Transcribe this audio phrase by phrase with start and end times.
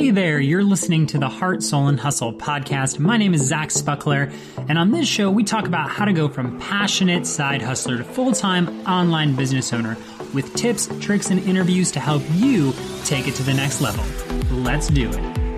[0.00, 2.98] Hey there, you're listening to the Heart, Soul, and Hustle podcast.
[2.98, 4.32] My name is Zach Spuckler,
[4.66, 8.04] and on this show, we talk about how to go from passionate side hustler to
[8.04, 9.98] full time online business owner
[10.32, 12.72] with tips, tricks, and interviews to help you
[13.04, 14.02] take it to the next level.
[14.50, 15.49] Let's do it.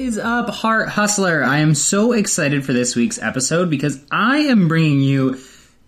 [0.00, 1.44] Is up, Heart Hustler?
[1.44, 5.38] I am so excited for this week's episode because I am bringing you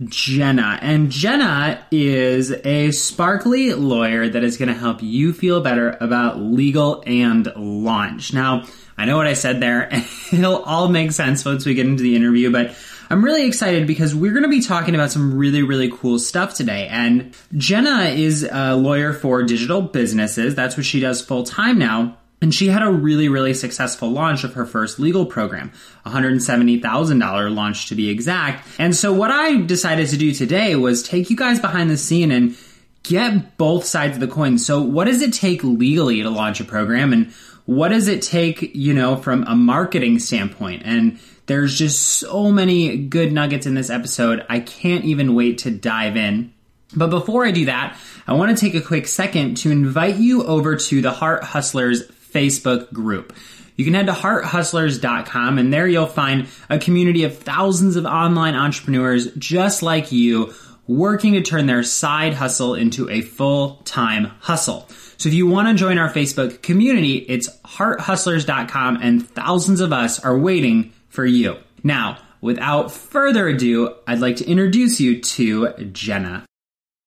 [0.05, 0.79] Jenna.
[0.83, 6.39] And Jenna is a sparkly lawyer that is going to help you feel better about
[6.39, 8.35] legal and launch.
[8.35, 8.67] Now,
[8.99, 12.03] I know what I said there, and it'll all make sense once we get into
[12.03, 12.77] the interview, but
[13.09, 16.55] I'm really excited because we're going to be talking about some really, really cool stuff
[16.55, 16.87] today.
[16.89, 20.55] And Jenna is a lawyer for digital businesses.
[20.55, 22.19] That's what she does full time now.
[22.43, 25.73] And she had a really, really successful launch of her first legal program,
[26.05, 28.69] $170,000 launch to be exact.
[28.79, 32.33] And so what I decided to do today was take you guys behind the scene
[32.33, 32.57] and
[33.05, 34.59] get both sides of the coin.
[34.59, 37.33] So what does it take legally to launch a program and
[37.65, 40.83] what does it take, you know, from a marketing standpoint?
[40.85, 44.45] And there's just so many good nuggets in this episode.
[44.49, 46.53] I can't even wait to dive in.
[46.95, 50.45] But before I do that, I want to take a quick second to invite you
[50.45, 52.03] over to the Heart Hustlers
[52.33, 53.33] Facebook group.
[53.77, 58.55] You can head to hearthustlers.com and there you'll find a community of thousands of online
[58.55, 60.53] entrepreneurs just like you
[60.87, 64.89] working to turn their side hustle into a full time hustle.
[65.17, 70.19] So if you want to join our Facebook community, it's hearthustlers.com and thousands of us
[70.21, 71.57] are waiting for you.
[71.83, 76.45] Now, without further ado, I'd like to introduce you to Jenna.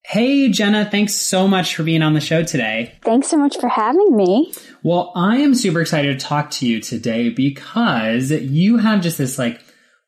[0.07, 2.94] Hey, Jenna, thanks so much for being on the show today.
[3.03, 4.53] Thanks so much for having me.
[4.85, 9.40] Well, I am super excited to talk to you today because you have just this
[9.40, 9.59] like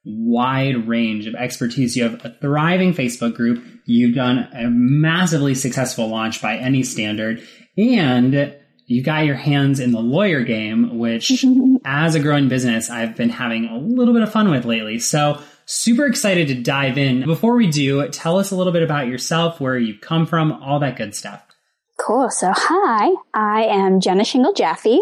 [0.06, 1.98] wide range of expertise.
[1.98, 3.66] You have a thriving Facebook group.
[3.86, 7.42] You've done a massively successful launch by any standard
[7.76, 8.56] and
[8.86, 11.44] you got your hands in the lawyer game, which
[11.84, 15.00] as a growing business, I've been having a little bit of fun with lately.
[15.00, 17.26] So Super excited to dive in.
[17.26, 20.80] Before we do, tell us a little bit about yourself, where you've come from, all
[20.80, 21.44] that good stuff.
[21.98, 22.30] Cool.
[22.30, 25.02] So, hi, I am Jenna Shingle Jaffe,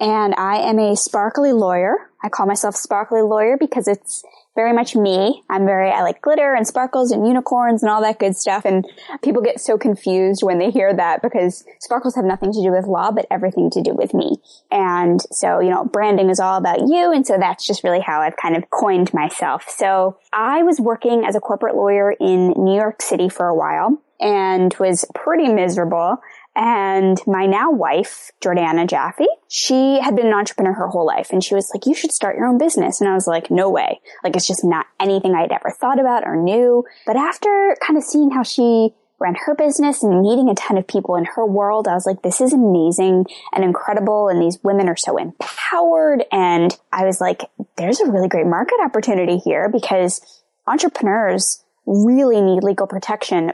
[0.00, 2.10] and I am a sparkly lawyer.
[2.24, 4.24] I call myself sparkly lawyer because it's
[4.56, 5.42] very much me.
[5.50, 8.64] I'm very, I like glitter and sparkles and unicorns and all that good stuff.
[8.64, 8.86] And
[9.22, 12.86] people get so confused when they hear that because sparkles have nothing to do with
[12.86, 14.38] law, but everything to do with me.
[14.70, 17.12] And so, you know, branding is all about you.
[17.12, 19.68] And so that's just really how I've kind of coined myself.
[19.68, 24.02] So I was working as a corporate lawyer in New York City for a while
[24.20, 26.18] and was pretty miserable.
[26.56, 31.30] And my now wife, Jordana Jaffe, she had been an entrepreneur her whole life.
[31.32, 33.00] And she was like, you should start your own business.
[33.00, 34.00] And I was like, no way.
[34.24, 36.84] Like, it's just not anything I'd ever thought about or knew.
[37.06, 40.86] But after kind of seeing how she ran her business and meeting a ton of
[40.86, 41.86] people in her world.
[41.86, 44.28] I was like, this is amazing and incredible.
[44.28, 46.24] And these women are so empowered.
[46.32, 47.42] And I was like,
[47.76, 53.52] there's a really great market opportunity here because entrepreneurs really need legal protection,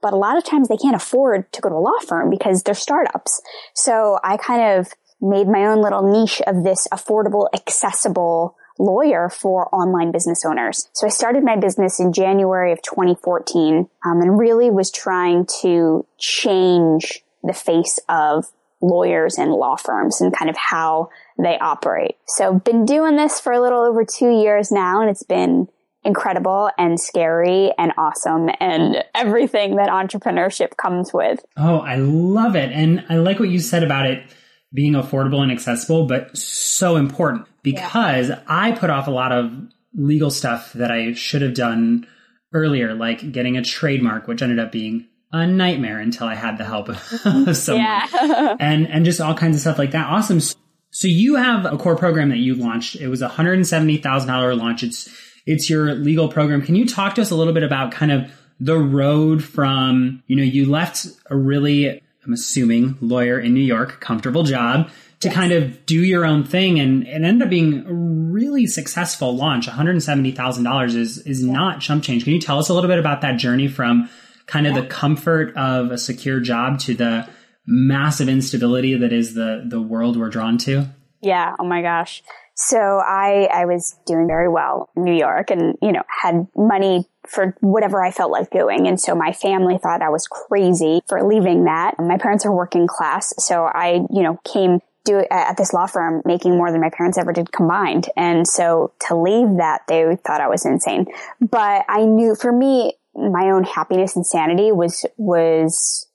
[0.00, 2.62] but a lot of times they can't afford to go to a law firm because
[2.62, 3.40] they're startups.
[3.74, 4.88] So I kind of
[5.20, 10.88] made my own little niche of this affordable, accessible lawyer for online business owners.
[10.92, 16.06] So I started my business in January of 2014 um, and really was trying to
[16.18, 18.46] change the face of
[18.80, 22.16] lawyers and law firms and kind of how they operate.
[22.26, 25.68] So been doing this for a little over two years now and it's been
[26.08, 31.44] incredible and scary and awesome and everything that entrepreneurship comes with.
[31.56, 32.72] Oh, I love it.
[32.72, 34.24] And I like what you said about it
[34.72, 38.40] being affordable and accessible, but so important because yeah.
[38.48, 39.52] I put off a lot of
[39.94, 42.06] legal stuff that I should have done
[42.54, 46.64] earlier, like getting a trademark, which ended up being a nightmare until I had the
[46.64, 46.98] help of
[47.56, 47.84] someone.
[47.84, 48.56] Yeah.
[48.60, 50.06] and and just all kinds of stuff like that.
[50.06, 50.40] Awesome.
[50.40, 52.96] So you have a core program that you launched.
[52.96, 54.82] It was a hundred and seventy thousand dollar launch.
[54.82, 55.08] It's
[55.48, 56.60] it's your legal program.
[56.60, 58.30] Can you talk to us a little bit about kind of
[58.60, 63.98] the road from, you know, you left a really, I'm assuming, lawyer in New York,
[63.98, 64.90] comfortable job
[65.20, 65.34] to yes.
[65.34, 69.66] kind of do your own thing and it ended up being a really successful launch.
[69.66, 71.50] $170,000 is, is yeah.
[71.50, 72.24] not chump change.
[72.24, 74.10] Can you tell us a little bit about that journey from
[74.46, 74.82] kind of yeah.
[74.82, 77.26] the comfort of a secure job to the
[77.66, 80.86] massive instability that is the, the world we're drawn to?
[81.20, 81.54] Yeah.
[81.58, 82.22] Oh my gosh.
[82.54, 87.08] So I, I was doing very well in New York and, you know, had money
[87.28, 88.88] for whatever I felt like doing.
[88.88, 91.94] And so my family thought I was crazy for leaving that.
[92.00, 93.32] My parents are working class.
[93.38, 97.16] So I, you know, came do at this law firm making more than my parents
[97.16, 98.08] ever did combined.
[98.16, 101.06] And so to leave that, they thought I was insane.
[101.40, 106.07] But I knew for me, my own happiness and sanity was, was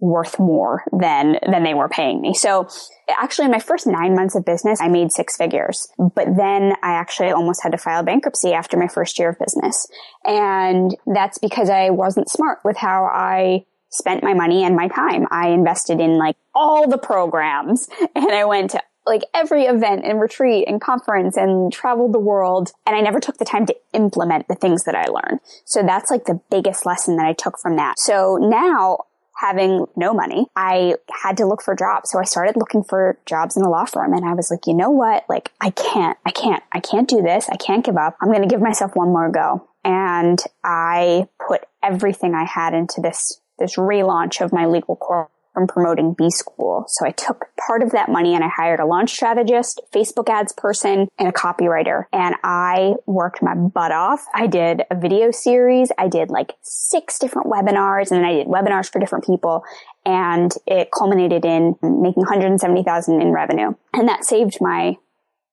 [0.00, 2.34] worth more than than they were paying me.
[2.34, 2.68] So
[3.08, 5.88] actually in my first 9 months of business I made six figures.
[5.98, 9.88] But then I actually almost had to file bankruptcy after my first year of business.
[10.24, 15.26] And that's because I wasn't smart with how I spent my money and my time.
[15.30, 20.20] I invested in like all the programs and I went to like every event and
[20.20, 22.70] retreat and conference and traveled the world.
[22.86, 25.40] And I never took the time to implement the things that I learned.
[25.64, 27.98] So that's like the biggest lesson that I took from that.
[27.98, 28.98] So now
[29.38, 32.10] having no money, I had to look for jobs.
[32.10, 34.74] So I started looking for jobs in a law firm and I was like, you
[34.74, 35.24] know what?
[35.28, 37.48] Like, I can't, I can't, I can't do this.
[37.48, 38.16] I can't give up.
[38.20, 39.68] I'm going to give myself one more go.
[39.84, 45.66] And I put everything I had into this, this relaunch of my legal core from
[45.66, 46.84] promoting B School.
[46.86, 50.52] So I took part of that money and I hired a launch strategist, Facebook ads
[50.52, 52.04] person, and a copywriter.
[52.12, 54.24] And I worked my butt off.
[54.32, 55.90] I did a video series.
[55.98, 59.64] I did like six different webinars and then I did webinars for different people.
[60.06, 63.74] And it culminated in making 170,000 in revenue.
[63.92, 64.96] And that saved my,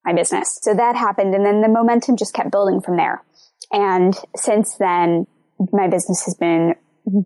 [0.05, 0.59] my business.
[0.61, 1.33] So that happened.
[1.33, 3.23] And then the momentum just kept building from there.
[3.71, 5.25] And since then,
[5.71, 6.75] my business has been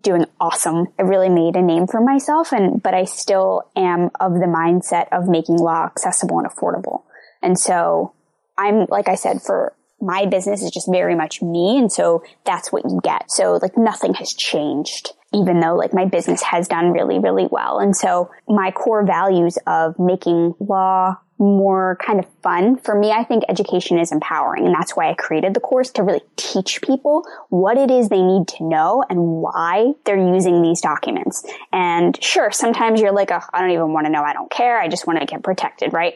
[0.02, 0.88] doing awesome.
[0.98, 5.08] I really made a name for myself and, but I still am of the mindset
[5.12, 7.02] of making law accessible and affordable.
[7.42, 8.12] And so
[8.58, 11.78] I'm, like I said, for my business is just very much me.
[11.78, 13.30] And so that's what you get.
[13.30, 17.78] So like nothing has changed, even though like my business has done really, really well.
[17.78, 22.76] And so my core values of making law more kind of fun.
[22.76, 24.66] For me, I think education is empowering.
[24.66, 28.22] And that's why I created the course to really teach people what it is they
[28.22, 31.42] need to know and why they're using these documents.
[31.72, 34.22] And sure, sometimes you're like, oh, I don't even want to know.
[34.22, 34.78] I don't care.
[34.78, 36.14] I just want to get protected, right?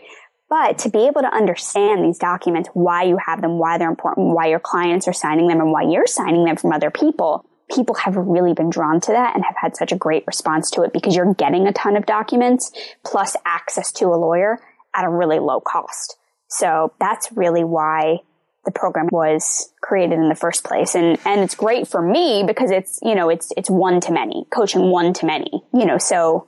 [0.51, 4.35] But to be able to understand these documents, why you have them, why they're important,
[4.35, 7.95] why your clients are signing them, and why you're signing them from other people, people
[7.95, 10.93] have really been drawn to that and have had such a great response to it
[10.93, 12.71] because you're getting a ton of documents
[13.05, 14.61] plus access to a lawyer
[14.95, 16.17] at a really low cost.
[16.49, 18.19] So that's really why
[18.65, 20.95] the program was created in the first place.
[20.95, 24.47] And, and it's great for me because it's, you know, it's, it's one to many,
[24.51, 26.47] coaching one to many, you know, so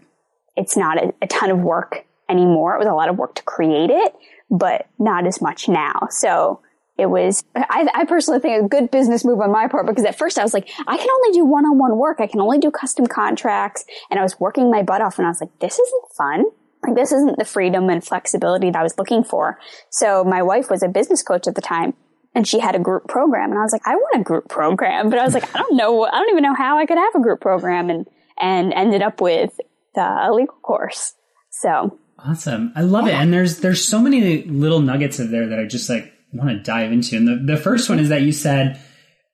[0.56, 2.74] it's not a, a ton of work anymore.
[2.74, 4.14] It was a lot of work to create it,
[4.50, 6.08] but not as much now.
[6.10, 6.60] So
[6.96, 10.16] it was, I, I, personally think a good business move on my part because at
[10.16, 12.20] first I was like, I can only do one-on-one work.
[12.20, 13.84] I can only do custom contracts.
[14.10, 16.44] And I was working my butt off and I was like, this isn't fun
[16.86, 19.58] like this isn't the freedom and flexibility that I was looking for.
[19.90, 21.94] So my wife was a business coach at the time
[22.34, 25.10] and she had a group program and I was like, I want a group program,
[25.10, 27.14] but I was like, I don't know, I don't even know how I could have
[27.14, 28.06] a group program and,
[28.38, 29.58] and ended up with
[29.94, 31.14] the legal course.
[31.50, 32.72] So awesome.
[32.76, 33.18] I love yeah.
[33.18, 33.22] it.
[33.22, 36.62] And there's, there's so many little nuggets of there that I just like want to
[36.62, 37.16] dive into.
[37.16, 38.80] And the, the first one is that you said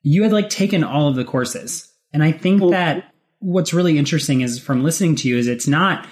[0.03, 1.93] you had like taken all of the courses.
[2.13, 2.71] And I think mm-hmm.
[2.71, 6.07] that what's really interesting is from listening to you is it's not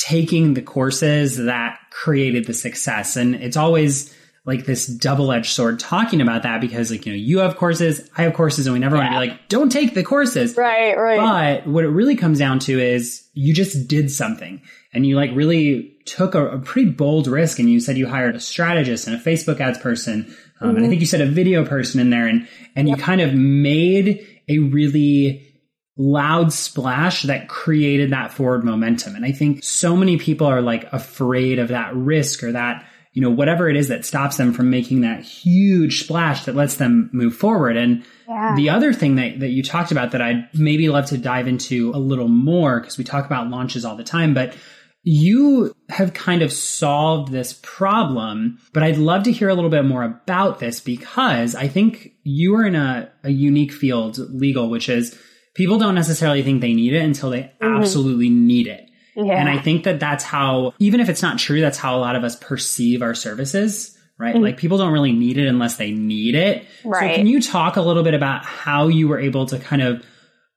[0.00, 3.16] taking the courses that created the success.
[3.16, 4.14] And it's always
[4.46, 8.22] like this double-edged sword talking about that because like, you know, you have courses, I
[8.22, 9.02] have courses, and we never yeah.
[9.02, 10.56] want to be like, don't take the courses.
[10.56, 11.62] Right, right.
[11.62, 14.62] But what it really comes down to is you just did something
[14.94, 18.34] and you like really took a, a pretty bold risk and you said you hired
[18.34, 20.20] a strategist and a Facebook ads person.
[20.22, 20.68] Um, mm-hmm.
[20.68, 20.88] And I mm-hmm.
[20.88, 22.96] think you said a video person in there and, and yep.
[22.96, 25.49] you kind of made a really
[25.96, 29.14] loud splash that created that forward momentum.
[29.14, 33.20] And I think so many people are like afraid of that risk or that, you
[33.20, 37.10] know, whatever it is that stops them from making that huge splash that lets them
[37.12, 37.76] move forward.
[37.76, 38.54] And yeah.
[38.54, 41.90] the other thing that, that you talked about that I'd maybe love to dive into
[41.94, 44.56] a little more, because we talk about launches all the time, but
[45.02, 49.84] you have kind of solved this problem, but I'd love to hear a little bit
[49.84, 54.88] more about this because I think you are in a, a unique field, legal, which
[54.88, 55.18] is
[55.54, 57.82] people don't necessarily think they need it until they mm-hmm.
[57.82, 58.88] absolutely need it.
[59.16, 59.34] Yeah.
[59.34, 62.16] And I think that that's how, even if it's not true, that's how a lot
[62.16, 64.34] of us perceive our services, right?
[64.34, 64.44] Mm-hmm.
[64.44, 66.64] Like people don't really need it unless they need it.
[66.84, 67.10] Right.
[67.10, 70.04] So can you talk a little bit about how you were able to kind of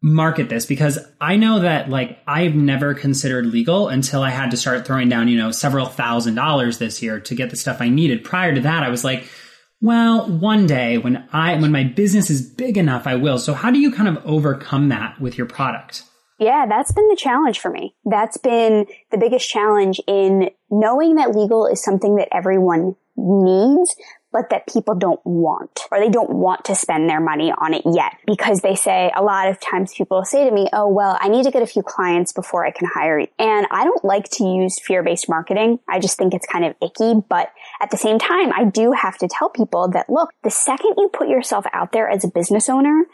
[0.01, 0.65] market this?
[0.65, 5.09] Because I know that like I've never considered legal until I had to start throwing
[5.09, 8.23] down, you know, several thousand dollars this year to get the stuff I needed.
[8.23, 9.27] Prior to that, I was like,
[9.83, 13.37] well, one day when I when my business is big enough, I will.
[13.37, 16.03] So how do you kind of overcome that with your product?
[16.39, 17.93] Yeah, that's been the challenge for me.
[18.05, 23.93] That's been the biggest challenge in knowing that legal is something that everyone needs,
[24.33, 27.83] but that people don't want or they don't want to spend their money on it
[27.85, 31.29] yet because they say a lot of times people say to me, Oh, well, I
[31.29, 33.27] need to get a few clients before I can hire you.
[33.37, 35.79] And I don't like to use fear-based marketing.
[35.87, 39.17] I just think it's kind of icky, but at the same time, I do have
[39.19, 42.67] to tell people that look, the second you put yourself out there as a business
[42.69, 43.05] owner,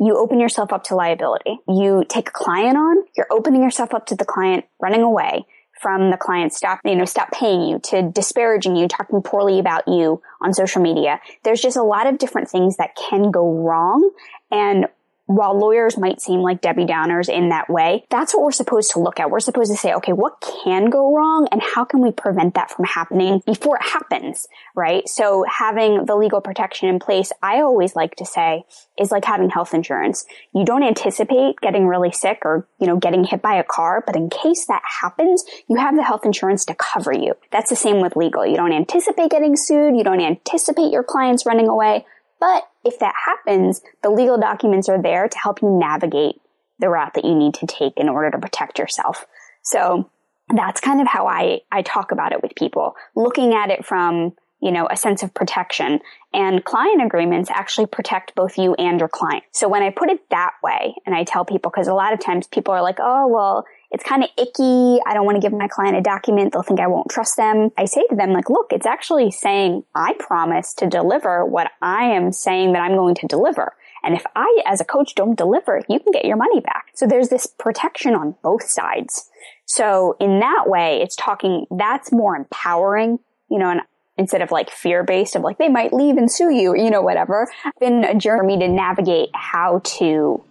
[0.00, 1.60] you open yourself up to liability.
[1.68, 5.46] You take a client on, you're opening yourself up to the client running away
[5.84, 9.86] from the client stop, you know, stop paying you to disparaging you, talking poorly about
[9.86, 11.20] you on social media.
[11.42, 14.10] There's just a lot of different things that can go wrong.
[14.50, 14.86] And
[15.26, 18.98] while lawyers might seem like Debbie Downers in that way, that's what we're supposed to
[18.98, 19.30] look at.
[19.30, 22.70] We're supposed to say, okay, what can go wrong and how can we prevent that
[22.70, 25.08] from happening before it happens, right?
[25.08, 28.64] So having the legal protection in place, I always like to say,
[28.98, 30.26] is like having health insurance.
[30.54, 34.16] You don't anticipate getting really sick or, you know, getting hit by a car, but
[34.16, 37.34] in case that happens, you have the health insurance to cover you.
[37.50, 38.46] That's the same with legal.
[38.46, 39.96] You don't anticipate getting sued.
[39.96, 42.04] You don't anticipate your clients running away,
[42.40, 46.36] but if that happens, the legal documents are there to help you navigate
[46.78, 49.26] the route that you need to take in order to protect yourself.
[49.62, 50.10] So
[50.54, 54.34] that's kind of how I, I talk about it with people, looking at it from,
[54.60, 56.00] you know, a sense of protection.
[56.32, 59.44] And client agreements actually protect both you and your client.
[59.52, 62.20] So when I put it that way, and I tell people, because a lot of
[62.20, 63.64] times people are like, oh, well,
[63.94, 64.98] it's kind of icky.
[65.06, 66.52] I don't want to give my client a document.
[66.52, 67.70] They'll think I won't trust them.
[67.78, 72.06] I say to them, like, look, it's actually saying I promise to deliver what I
[72.06, 73.72] am saying that I'm going to deliver.
[74.02, 76.86] And if I, as a coach, don't deliver, you can get your money back.
[76.94, 79.30] So there's this protection on both sides.
[79.64, 83.80] So in that way, it's talking, that's more empowering, you know, and
[84.18, 87.00] instead of like fear based of like, they might leave and sue you, you know,
[87.00, 87.48] whatever.
[87.78, 90.42] Been a journey for me to navigate how to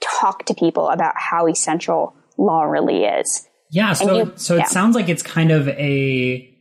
[0.00, 3.46] talk to people about how essential law really is.
[3.70, 3.92] Yeah.
[3.94, 4.64] So, you, so it yeah.
[4.64, 6.52] sounds like it's kind of a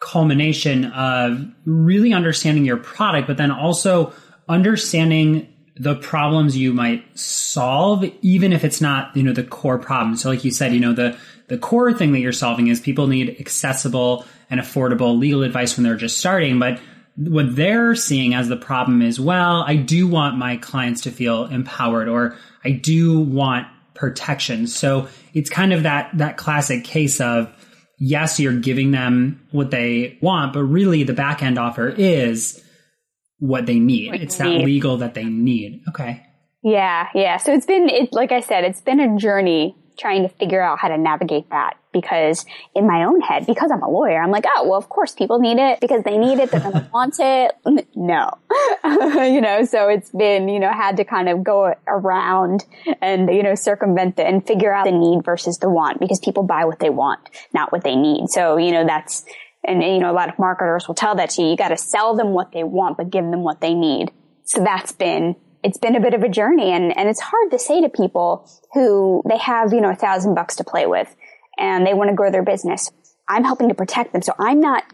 [0.00, 4.12] culmination of really understanding your product, but then also
[4.48, 5.46] understanding
[5.76, 10.16] the problems you might solve, even if it's not, you know, the core problem.
[10.16, 11.16] So like you said, you know, the,
[11.48, 15.84] the core thing that you're solving is people need accessible and affordable legal advice when
[15.84, 16.58] they're just starting.
[16.58, 16.80] But
[17.16, 21.46] what they're seeing as the problem is, well, I do want my clients to feel
[21.46, 23.66] empowered or I do want
[24.00, 24.66] protection.
[24.66, 27.52] So it's kind of that that classic case of
[27.98, 32.64] yes, you're giving them what they want, but really the back end offer is
[33.38, 34.10] what they need.
[34.10, 34.64] What it's that need.
[34.64, 35.82] legal that they need.
[35.90, 36.26] Okay.
[36.62, 37.36] Yeah, yeah.
[37.36, 40.78] So it's been it like I said, it's been a journey trying to figure out
[40.78, 44.44] how to navigate that because in my own head, because I'm a lawyer, I'm like,
[44.46, 46.50] oh, well, of course people need it because they need it.
[46.50, 47.52] They're going to want it.
[47.94, 48.38] No,
[48.84, 52.64] you know, so it's been, you know, had to kind of go around
[53.02, 56.44] and, you know, circumvent it and figure out the need versus the want because people
[56.44, 57.20] buy what they want,
[57.52, 58.28] not what they need.
[58.30, 59.24] So, you know, that's,
[59.64, 61.48] and, you know, a lot of marketers will tell that to you.
[61.48, 64.10] You got to sell them what they want, but give them what they need.
[64.44, 67.58] So that's been it's been a bit of a journey and, and it's hard to
[67.58, 71.14] say to people who they have, you know, a thousand bucks to play with
[71.58, 72.90] and they want to grow their business.
[73.28, 74.22] I'm helping to protect them.
[74.22, 74.84] So I'm not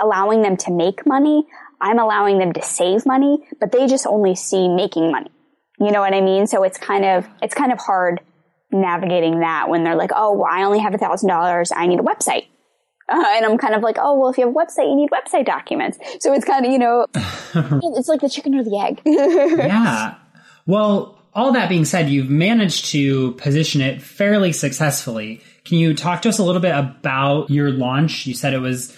[0.00, 1.46] allowing them to make money.
[1.80, 5.30] I'm allowing them to save money, but they just only see making money.
[5.80, 6.46] You know what I mean?
[6.46, 8.20] So it's kind of, it's kind of hard
[8.72, 11.70] navigating that when they're like, oh, well, I only have a thousand dollars.
[11.74, 12.46] I need a website.
[13.08, 15.10] Uh, and I'm kind of like, oh, well, if you have a website, you need
[15.10, 15.98] website documents.
[16.20, 19.00] So it's kind of, you know, it's like the chicken or the egg.
[19.06, 20.14] yeah.
[20.66, 25.40] Well, all that being said, you've managed to position it fairly successfully.
[25.64, 28.26] Can you talk to us a little bit about your launch?
[28.26, 28.96] You said it was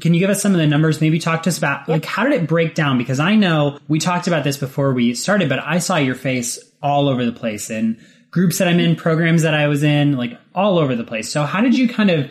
[0.00, 1.00] can you give us some of the numbers?
[1.00, 2.98] Maybe talk to us about like how did it break down?
[2.98, 6.58] Because I know we talked about this before we started, but I saw your face
[6.82, 10.38] all over the place in groups that I'm in, programs that I was in, like
[10.54, 11.30] all over the place.
[11.30, 12.30] So how did you kind of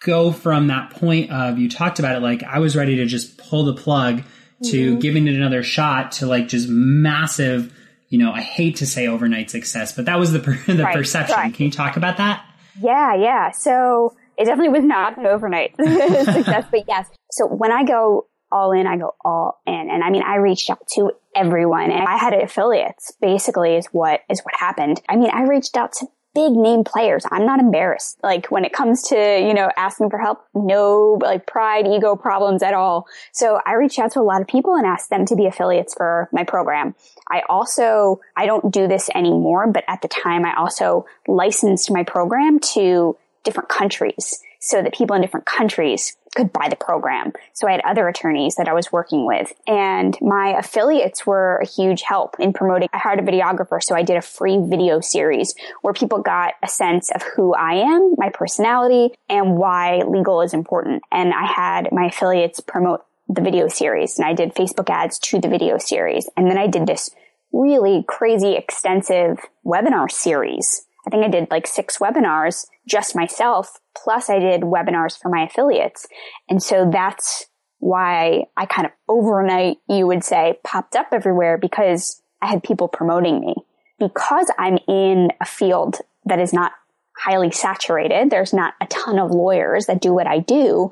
[0.00, 3.36] go from that point of you talked about it like I was ready to just
[3.36, 4.22] pull the plug
[4.64, 4.98] to mm-hmm.
[4.98, 7.72] giving it another shot to like just massive,
[8.08, 11.36] you know, I hate to say overnight success, but that was the the right, perception.
[11.36, 11.54] Right.
[11.54, 12.44] Can you talk about that?
[12.80, 13.50] Yeah, yeah.
[13.50, 17.08] So it definitely was not an overnight success, but yes.
[17.30, 19.88] So when I go all in, I go all in.
[19.90, 24.20] And I mean, I reached out to everyone and I had affiliates basically is what,
[24.28, 25.00] is what happened.
[25.08, 27.24] I mean, I reached out to big name players.
[27.30, 28.18] I'm not embarrassed.
[28.22, 32.62] Like when it comes to, you know, asking for help, no like pride, ego problems
[32.62, 33.06] at all.
[33.32, 35.94] So I reached out to a lot of people and asked them to be affiliates
[35.94, 36.94] for my program.
[37.28, 42.04] I also, I don't do this anymore, but at the time I also licensed my
[42.04, 47.32] program to different countries so that people in different countries could buy the program.
[47.54, 51.66] So I had other attorneys that I was working with and my affiliates were a
[51.66, 52.88] huge help in promoting.
[52.92, 53.82] I hired a videographer.
[53.82, 57.74] So I did a free video series where people got a sense of who I
[57.74, 61.02] am, my personality and why legal is important.
[61.10, 65.40] And I had my affiliates promote the video series and I did Facebook ads to
[65.40, 66.28] the video series.
[66.36, 67.10] And then I did this
[67.52, 74.28] really crazy extensive webinar series I think I did like six webinars just myself, plus
[74.28, 76.06] I did webinars for my affiliates.
[76.48, 77.46] And so that's
[77.78, 82.88] why I kind of overnight, you would say, popped up everywhere because I had people
[82.88, 83.54] promoting me.
[83.98, 86.72] Because I'm in a field that is not
[87.16, 90.90] highly saturated, there's not a ton of lawyers that do what I do,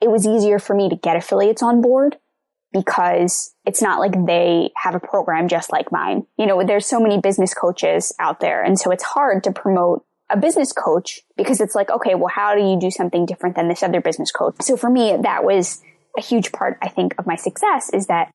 [0.00, 2.16] it was easier for me to get affiliates on board
[2.74, 6.26] because it's not like they have a program just like mine.
[6.36, 8.62] You know, there's so many business coaches out there.
[8.62, 12.54] And so it's hard to promote a business coach because it's like, okay, well, how
[12.54, 14.56] do you do something different than this other business coach?
[14.60, 15.80] So for me, that was
[16.18, 18.30] a huge part, I think, of my success is that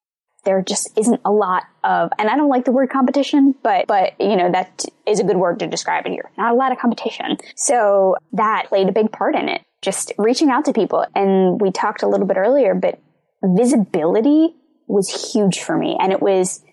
[0.45, 4.13] there just isn't a lot of, and I don't like the word competition, but, but,
[4.21, 6.31] you know, that is a good word to describe it here.
[6.37, 7.37] Not a lot of competition.
[7.57, 9.61] So that played a big part in it.
[9.81, 11.05] Just reaching out to people.
[11.13, 12.99] And we talked a little bit earlier, but
[13.43, 14.55] visibility
[14.87, 15.97] was huge for me.
[15.99, 16.63] And it was,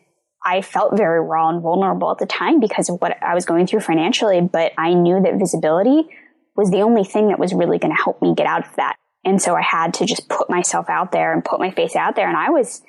[0.44, 3.66] I felt very raw and vulnerable at the time because of what I was going
[3.66, 6.09] through financially, but I knew that visibility
[6.57, 8.96] was the only thing that was really going to help me get out of that.
[9.24, 12.16] And so I had to just put myself out there and put my face out
[12.16, 12.29] there.
[12.29, 12.83] And I was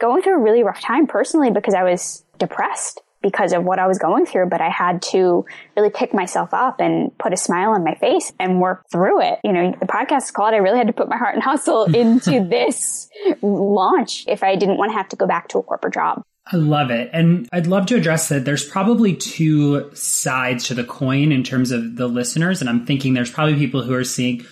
[0.00, 3.86] going through a really rough time personally because I was depressed because of what I
[3.86, 5.44] was going through, but I had to
[5.76, 9.38] really pick myself up and put a smile on my face and work through it.
[9.44, 11.84] You know, the podcast is called, I really had to put my heart and hustle
[11.94, 13.08] into this
[13.42, 16.22] launch if I didn't want to have to go back to a corporate job.
[16.52, 17.10] I love it.
[17.12, 18.44] And I'd love to address that.
[18.44, 22.60] There's probably two sides to the coin in terms of the listeners.
[22.60, 24.44] And I'm thinking there's probably people who are seeing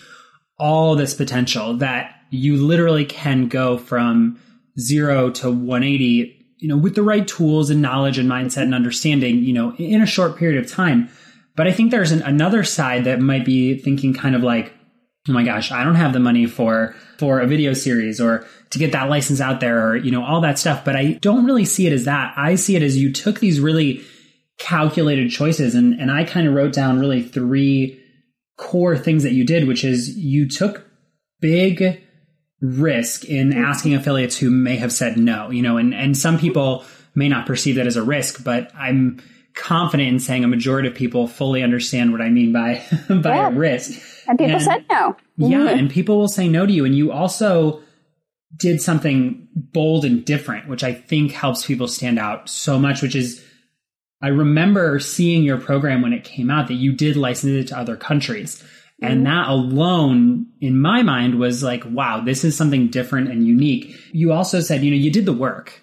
[0.58, 4.38] all this potential that you literally can go from
[4.78, 9.44] zero to 180 you know, with the right tools and knowledge and mindset and understanding,
[9.44, 11.08] you know, in a short period of time.
[11.56, 14.72] But I think there's an, another side that might be thinking kind of like,
[15.28, 18.78] oh my gosh, I don't have the money for for a video series or to
[18.78, 20.84] get that license out there or you know all that stuff.
[20.84, 22.34] But I don't really see it as that.
[22.36, 24.04] I see it as you took these really
[24.58, 28.00] calculated choices and and I kind of wrote down really three
[28.56, 30.84] core things that you did, which is you took
[31.40, 32.02] big
[32.60, 33.64] risk in mm-hmm.
[33.64, 37.46] asking affiliates who may have said no, you know, and, and some people may not
[37.46, 39.22] perceive that as a risk, but I'm
[39.54, 43.48] confident in saying a majority of people fully understand what I mean by, by yeah.
[43.48, 44.00] a risk.
[44.26, 45.16] And people and, said no.
[45.36, 45.58] Yeah.
[45.58, 45.78] Mm-hmm.
[45.78, 46.84] And people will say no to you.
[46.84, 47.82] And you also
[48.56, 53.14] did something bold and different, which I think helps people stand out so much, which
[53.14, 53.44] is
[54.20, 57.78] I remember seeing your program when it came out that you did license it to
[57.78, 58.62] other countries.
[59.00, 59.34] And mm-hmm.
[59.34, 63.96] that alone, in my mind, was like, wow, this is something different and unique.
[64.12, 65.80] You also said, you know, you did the work,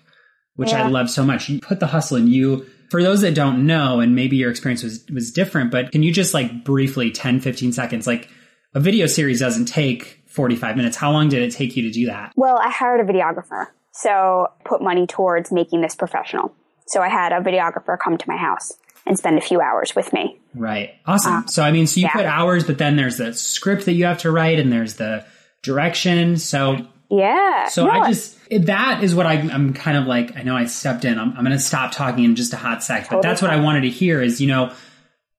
[0.55, 0.85] which yeah.
[0.85, 1.47] I love so much.
[1.47, 2.65] You put the hustle in you.
[2.91, 6.11] For those that don't know, and maybe your experience was, was different, but can you
[6.11, 8.29] just like briefly 10, 15 seconds, like
[8.73, 10.97] a video series doesn't take 45 minutes.
[10.97, 12.33] How long did it take you to do that?
[12.35, 13.67] Well, I hired a videographer.
[13.91, 16.53] So put money towards making this professional.
[16.87, 18.73] So I had a videographer come to my house
[19.05, 20.39] and spend a few hours with me.
[20.53, 20.91] Right.
[21.05, 21.33] Awesome.
[21.33, 22.13] Uh, so, I mean, so you yeah.
[22.13, 25.25] put hours, but then there's the script that you have to write and there's the
[25.63, 26.37] direction.
[26.37, 27.67] So, yeah.
[27.67, 30.65] So no, I just, that is what I, am kind of like, I know I
[30.65, 31.19] stepped in.
[31.19, 33.59] I'm, I'm going to stop talking in just a hot sec, but that's what I
[33.59, 34.73] wanted to hear is, you know,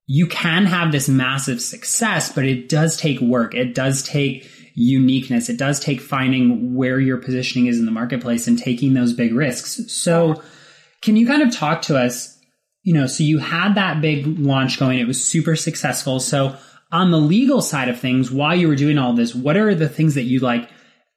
[0.06, 3.54] you can have this massive success, but it does take work.
[3.54, 5.48] It does take uniqueness.
[5.48, 9.34] It does take finding where your positioning is in the marketplace and taking those big
[9.34, 9.80] risks.
[9.92, 10.42] So,
[11.02, 12.35] can you kind of talk to us?
[12.86, 16.20] You know, so you had that big launch going, it was super successful.
[16.20, 16.56] So,
[16.92, 19.88] on the legal side of things, while you were doing all this, what are the
[19.88, 20.70] things that you like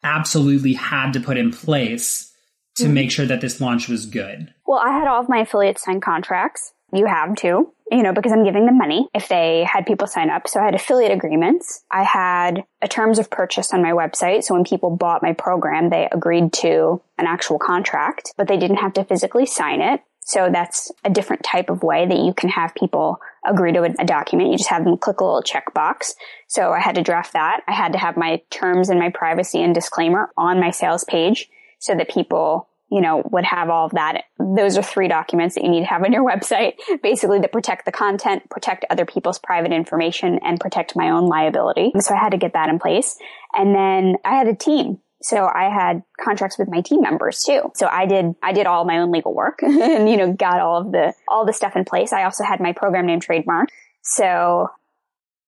[0.04, 2.34] absolutely had to put in place
[2.78, 2.94] to mm-hmm.
[2.96, 4.52] make sure that this launch was good?
[4.66, 6.74] Well, I had all of my affiliates sign contracts.
[6.92, 10.32] You have to, you know, because I'm giving them money if they had people sign
[10.32, 10.48] up.
[10.48, 11.84] So I had affiliate agreements.
[11.92, 14.44] I had a terms of purchase on my website.
[14.44, 18.78] So when people bought my program, they agreed to an actual contract, but they didn't
[18.78, 20.02] have to physically sign it.
[20.30, 24.06] So that's a different type of way that you can have people agree to a,
[24.06, 24.52] document.
[24.52, 26.14] You just have them click a little checkbox.
[26.48, 27.62] So I had to draft that.
[27.68, 31.50] I had to have my terms and my privacy and disclaimer on my sales page
[31.80, 34.26] so that people you know, would have all of that.
[34.40, 37.86] Those are three documents that you need to have on your website, basically to protect
[37.86, 41.92] the content, protect other people's private information, and protect my own liability.
[42.00, 43.18] So I had to get that in place.
[43.54, 45.00] And then I had a team.
[45.22, 47.72] So I had contracts with my team members too.
[47.76, 50.82] So I did, I did all my own legal work and, you know, got all
[50.82, 52.14] of the, all the stuff in place.
[52.14, 53.70] I also had my program name trademark.
[54.02, 54.70] So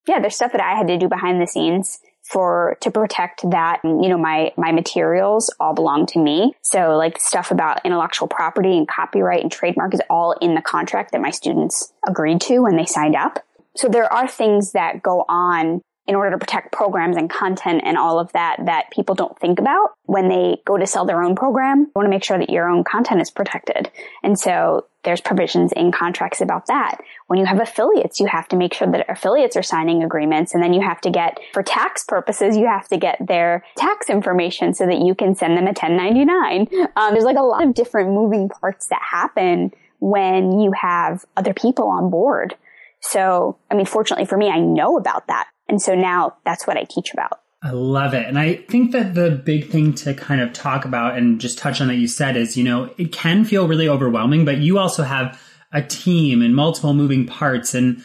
[0.06, 3.80] yeah, there's stuff that I had to do behind the scenes for to protect that
[3.82, 8.78] you know my my materials all belong to me so like stuff about intellectual property
[8.78, 12.76] and copyright and trademark is all in the contract that my students agreed to when
[12.76, 13.44] they signed up
[13.76, 17.96] so there are things that go on in order to protect programs and content and
[17.96, 21.36] all of that that people don't think about when they go to sell their own
[21.36, 21.80] program.
[21.80, 23.90] You want to make sure that your own content is protected.
[24.22, 26.98] And so there's provisions in contracts about that.
[27.28, 30.62] When you have affiliates, you have to make sure that affiliates are signing agreements and
[30.62, 34.74] then you have to get, for tax purposes, you have to get their tax information
[34.74, 36.68] so that you can send them a 1099.
[36.96, 41.54] Um, there's like a lot of different moving parts that happen when you have other
[41.54, 42.56] people on board.
[43.00, 45.48] So, I mean, fortunately for me, I know about that.
[45.72, 47.40] And so now that's what I teach about.
[47.62, 48.26] I love it.
[48.26, 51.80] And I think that the big thing to kind of talk about and just touch
[51.80, 55.02] on that you said is, you know, it can feel really overwhelming, but you also
[55.02, 55.40] have
[55.72, 57.72] a team and multiple moving parts.
[57.72, 58.04] And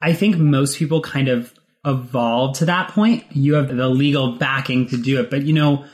[0.00, 1.52] I think most people kind of
[1.84, 3.24] evolve to that point.
[3.32, 5.28] You have the legal backing to do it.
[5.28, 5.86] But, you know,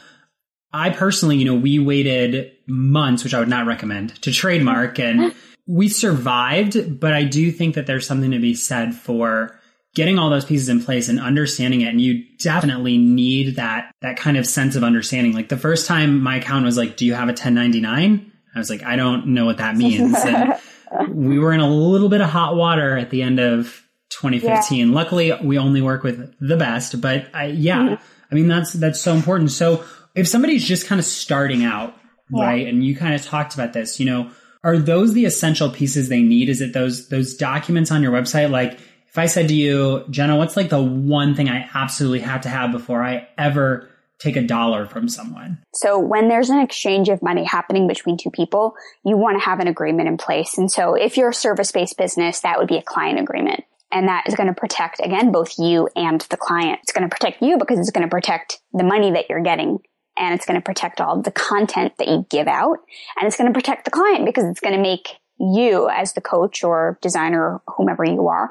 [0.75, 5.35] I personally, you know, we waited months, which I would not recommend, to trademark and
[5.67, 7.01] we survived.
[7.01, 9.59] But I do think that there's something to be said for
[9.95, 14.17] getting all those pieces in place and understanding it and you definitely need that that
[14.17, 15.33] kind of sense of understanding.
[15.33, 18.71] Like the first time my account was like do you have a 1099 i was
[18.71, 20.17] like i don't know what that means.
[20.19, 20.55] And
[21.09, 24.95] we were in a little bit of hot water at the end of 2015 yeah.
[24.95, 28.05] luckily we only work with the best but I, yeah mm-hmm.
[28.31, 29.51] i mean that's that's so important.
[29.51, 31.97] So if somebody's just kind of starting out
[32.31, 32.45] yeah.
[32.45, 34.31] right and you kind of talked about this you know
[34.65, 36.49] are those the essential pieces they need?
[36.49, 38.51] Is it those those documents on your website?
[38.51, 38.81] Like
[39.15, 42.49] if I said to you, Jenna, what's like the one thing I absolutely have to
[42.49, 45.59] have before I ever take a dollar from someone?
[45.73, 48.75] So when there's an exchange of money happening between two people,
[49.05, 50.59] you want to have an agreement in place.
[50.59, 53.63] And so if you're a service-based business, that would be a client agreement.
[53.93, 56.81] And that is going to protect, again, both you and the client.
[56.83, 59.79] It's going to protect you because it's going to protect the money that you're getting
[60.19, 62.79] and it's going to protect all the content that you give out.
[63.17, 66.21] And it's going to protect the client because it's going to make you as the
[66.21, 68.51] coach or designer, whomever you are,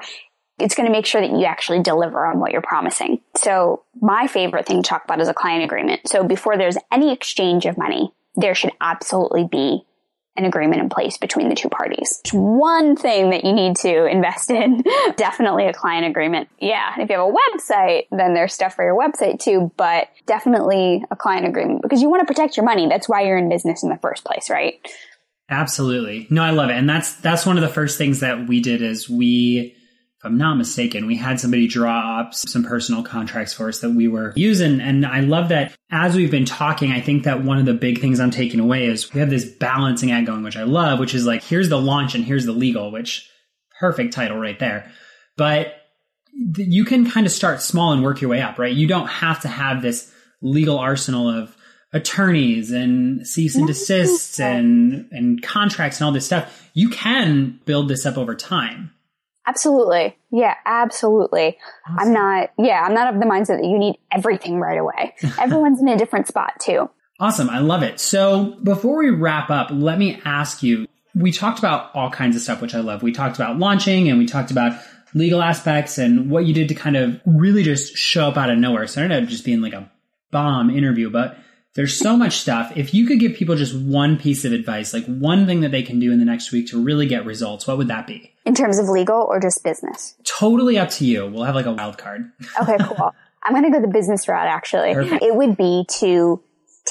[0.58, 3.20] it's going to make sure that you actually deliver on what you're promising.
[3.36, 6.08] So my favorite thing to talk about is a client agreement.
[6.08, 9.84] So before there's any exchange of money, there should absolutely be
[10.36, 12.20] an agreement in place between the two parties.
[12.32, 14.82] One thing that you need to invest in,
[15.16, 16.48] definitely a client agreement.
[16.58, 21.04] Yeah, if you have a website, then there's stuff for your website too, but definitely
[21.10, 22.88] a client agreement because you want to protect your money.
[22.88, 24.74] That's why you're in business in the first place, right?
[25.48, 26.26] Absolutely.
[26.30, 26.76] No, I love it.
[26.76, 29.76] And that's that's one of the first things that we did is we
[30.24, 34.08] I'm not mistaken, we had somebody draw up some personal contracts for us that we
[34.08, 34.80] were using.
[34.80, 38.00] And I love that as we've been talking, I think that one of the big
[38.00, 41.14] things I'm taking away is we have this balancing act going, which I love, which
[41.14, 43.30] is like, here's the launch and here's the legal, which
[43.78, 44.90] perfect title right there.
[45.36, 45.74] But
[46.32, 48.74] you can kind of start small and work your way up, right?
[48.74, 50.10] You don't have to have this
[50.40, 51.54] legal arsenal of
[51.92, 56.68] attorneys and cease and desists and, and contracts and all this stuff.
[56.74, 58.90] You can build this up over time.
[59.46, 60.16] Absolutely.
[60.30, 61.58] Yeah, absolutely.
[61.86, 61.98] Awesome.
[61.98, 65.14] I'm not, yeah, I'm not of the mindset that you need everything right away.
[65.38, 66.88] Everyone's in a different spot too.
[67.20, 67.50] Awesome.
[67.50, 68.00] I love it.
[68.00, 72.42] So before we wrap up, let me ask you, we talked about all kinds of
[72.42, 73.02] stuff, which I love.
[73.02, 74.80] We talked about launching and we talked about
[75.14, 78.58] legal aspects and what you did to kind of really just show up out of
[78.58, 78.86] nowhere.
[78.86, 79.90] So I don't know, just being like a
[80.32, 81.38] bomb interview, but
[81.74, 82.72] There's so much stuff.
[82.76, 85.82] If you could give people just one piece of advice, like one thing that they
[85.82, 88.32] can do in the next week to really get results, what would that be?
[88.44, 90.14] In terms of legal or just business?
[90.24, 91.26] Totally up to you.
[91.26, 92.30] We'll have like a wild card.
[92.62, 93.12] Okay, cool.
[93.42, 94.94] I'm going to go the business route actually.
[94.94, 95.22] Perfect.
[95.22, 96.40] It would be to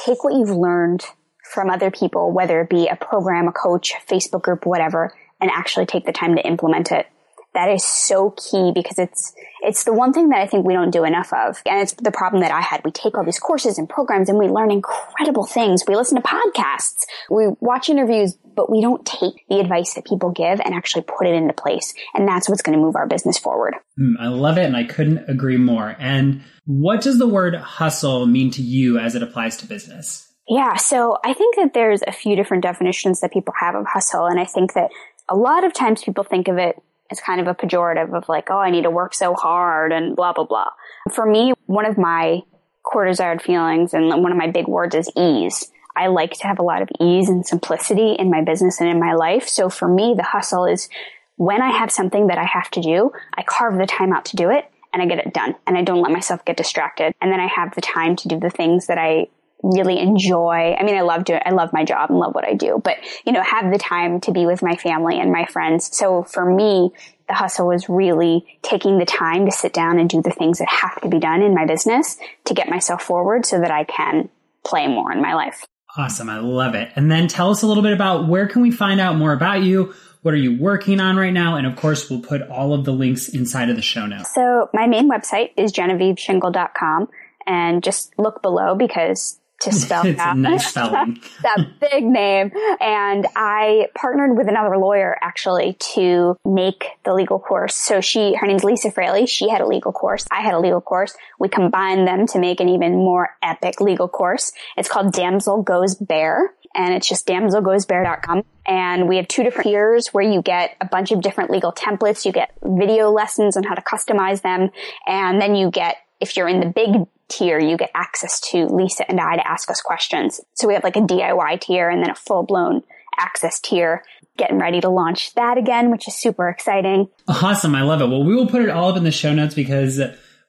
[0.05, 1.05] take what you've learned
[1.53, 5.85] from other people, whether it be a program, a coach, Facebook group, whatever, and actually
[5.85, 7.07] take the time to implement it
[7.53, 10.91] that is so key because it's it's the one thing that I think we don't
[10.91, 11.61] do enough of.
[11.65, 12.81] And it's the problem that I had.
[12.83, 15.83] We take all these courses and programs and we learn incredible things.
[15.87, 20.31] We listen to podcasts, we watch interviews, but we don't take the advice that people
[20.31, 21.93] give and actually put it into place.
[22.13, 23.75] And that's what's going to move our business forward.
[23.99, 25.95] Mm, I love it and I couldn't agree more.
[25.97, 30.29] And what does the word hustle mean to you as it applies to business?
[30.47, 34.25] Yeah, so I think that there's a few different definitions that people have of hustle.
[34.25, 34.89] And I think that
[35.29, 36.81] a lot of times people think of it
[37.13, 40.15] is kind of a pejorative of like, oh, I need to work so hard and
[40.15, 40.69] blah, blah, blah.
[41.13, 42.41] For me, one of my
[42.83, 45.71] core desired feelings and one of my big words is ease.
[45.95, 48.99] I like to have a lot of ease and simplicity in my business and in
[48.99, 49.47] my life.
[49.47, 50.89] So for me, the hustle is
[51.35, 54.35] when I have something that I have to do, I carve the time out to
[54.35, 57.13] do it and I get it done and I don't let myself get distracted.
[57.21, 59.27] And then I have the time to do the things that I
[59.63, 60.75] really enjoy.
[60.77, 62.97] I mean, I love doing, I love my job and love what I do, but
[63.25, 65.95] you know, have the time to be with my family and my friends.
[65.95, 66.91] So for me,
[67.27, 70.67] the hustle was really taking the time to sit down and do the things that
[70.67, 74.29] have to be done in my business to get myself forward so that I can
[74.65, 75.65] play more in my life.
[75.95, 76.29] Awesome.
[76.29, 76.91] I love it.
[76.95, 79.63] And then tell us a little bit about where can we find out more about
[79.63, 79.93] you?
[80.23, 81.55] What are you working on right now?
[81.55, 84.33] And of course, we'll put all of the links inside of the show notes.
[84.33, 87.09] So my main website is genevieveshingle.com
[87.45, 90.37] and just look below because to spell it's out.
[90.37, 91.19] nice spelling.
[91.43, 92.51] that big name.
[92.79, 97.75] And I partnered with another lawyer actually to make the legal course.
[97.75, 99.25] So she, her name's Lisa Fraley.
[99.25, 100.25] She had a legal course.
[100.31, 101.15] I had a legal course.
[101.39, 104.51] We combined them to make an even more epic legal course.
[104.77, 108.43] It's called Damsel Goes Bear and it's just damselgoesbear.com.
[108.65, 112.25] And we have two different tiers where you get a bunch of different legal templates.
[112.25, 114.69] You get video lessons on how to customize them.
[115.05, 119.07] And then you get, if you're in the big tier, you get access to Lisa
[119.09, 120.39] and I to ask us questions.
[120.53, 122.81] So we have like a DIY tier and then a full blown
[123.19, 124.03] access tier.
[124.37, 127.07] Getting ready to launch that again, which is super exciting.
[127.27, 127.75] Awesome.
[127.75, 128.07] I love it.
[128.07, 130.01] Well, we will put it all up in the show notes because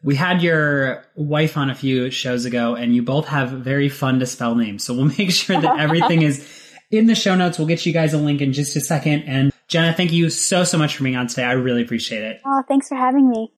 [0.02, 4.20] we had your wife on a few shows ago and you both have very fun
[4.20, 4.84] to spell names.
[4.84, 6.48] So we'll make sure that everything is
[6.90, 7.58] in the show notes.
[7.58, 9.24] We'll get you guys a link in just a second.
[9.24, 11.44] And Jenna, thank you so, so much for being on today.
[11.44, 12.40] I really appreciate it.
[12.46, 13.52] Oh, thanks for having me.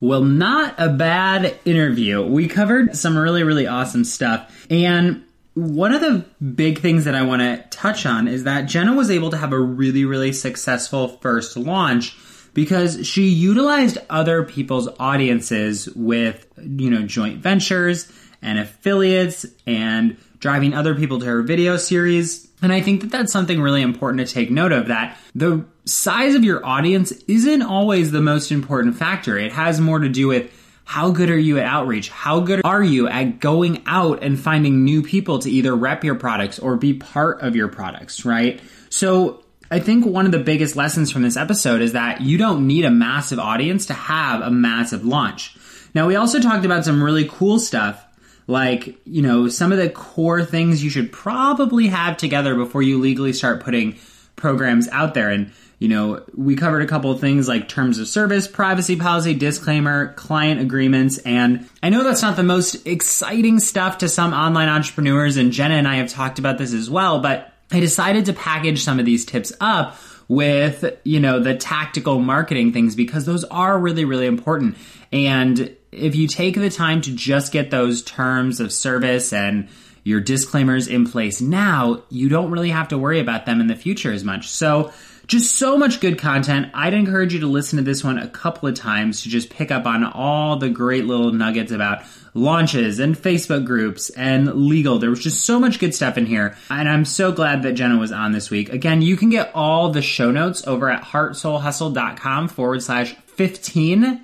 [0.00, 2.24] Well, not a bad interview.
[2.24, 4.66] We covered some really, really awesome stuff.
[4.70, 8.94] And one of the big things that I want to touch on is that Jenna
[8.94, 12.16] was able to have a really, really successful first launch
[12.54, 20.74] because she utilized other people's audiences with, you know, joint ventures and affiliates and driving
[20.74, 22.47] other people to her video series.
[22.60, 26.34] And I think that that's something really important to take note of that the size
[26.34, 29.38] of your audience isn't always the most important factor.
[29.38, 30.52] It has more to do with
[30.84, 32.08] how good are you at outreach?
[32.08, 36.14] How good are you at going out and finding new people to either rep your
[36.14, 38.60] products or be part of your products, right?
[38.88, 42.66] So I think one of the biggest lessons from this episode is that you don't
[42.66, 45.56] need a massive audience to have a massive launch.
[45.94, 48.02] Now, we also talked about some really cool stuff
[48.48, 52.98] like, you know, some of the core things you should probably have together before you
[52.98, 53.96] legally start putting
[54.34, 55.30] programs out there.
[55.30, 59.34] And you know, we covered a couple of things like terms of service, privacy policy,
[59.34, 64.68] disclaimer, client agreements, and I know that's not the most exciting stuff to some online
[64.68, 68.32] entrepreneurs, and Jenna and I have talked about this as well, but I decided to
[68.32, 73.44] package some of these tips up with, you know, the tactical marketing things because those
[73.44, 74.76] are really, really important.
[75.12, 79.68] And if you take the time to just get those terms of service and
[80.04, 83.76] your disclaimers in place now, you don't really have to worry about them in the
[83.76, 84.48] future as much.
[84.48, 84.92] So,
[85.26, 86.70] just so much good content.
[86.72, 89.70] I'd encourage you to listen to this one a couple of times to just pick
[89.70, 94.98] up on all the great little nuggets about launches and Facebook groups and legal.
[94.98, 96.56] There was just so much good stuff in here.
[96.70, 98.72] And I'm so glad that Jenna was on this week.
[98.72, 104.22] Again, you can get all the show notes over at heartsoulhustle.com forward slash 15.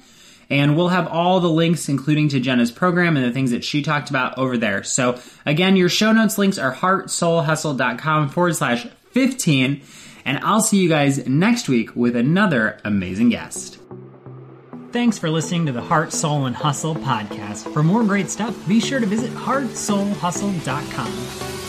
[0.50, 3.82] And we'll have all the links, including to Jenna's program and the things that she
[3.82, 4.82] talked about over there.
[4.82, 9.82] So again, your show notes links are heartsoulhustle.com forward slash 15
[10.24, 13.78] and I'll see you guys next week with another amazing guest.
[14.90, 17.72] Thanks for listening to the Heart, Soul, and Hustle podcast.
[17.72, 21.63] For more great stuff, be sure to visit heartsoulhustle.com.